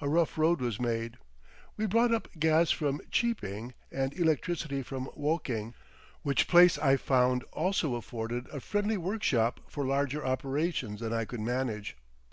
A 0.00 0.08
rough 0.08 0.38
road 0.38 0.60
was 0.60 0.78
made. 0.78 1.16
We 1.76 1.86
brought 1.86 2.14
up 2.14 2.28
gas 2.38 2.70
from 2.70 3.00
Cheaping 3.10 3.74
and 3.90 4.16
electricity 4.16 4.84
from 4.84 5.10
Woking, 5.16 5.74
which 6.22 6.46
place 6.46 6.78
I 6.78 6.96
found 6.96 7.42
also 7.52 7.96
afforded 7.96 8.46
a 8.52 8.60
friendly 8.60 8.96
workshop 8.96 9.58
for 9.68 9.84
larger 9.84 10.24
operations 10.24 11.00
than 11.00 11.12
I 11.12 11.24
could 11.24 11.40
manage. 11.40 11.96